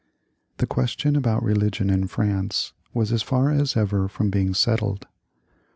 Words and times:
The 0.57 0.65
question 0.65 1.15
about 1.15 1.43
religion 1.43 1.91
in 1.91 2.07
France 2.07 2.73
was 2.91 3.11
as 3.11 3.21
far 3.21 3.51
as 3.51 3.77
ever 3.77 4.07
from 4.07 4.31
being 4.31 4.55
settled. 4.55 5.05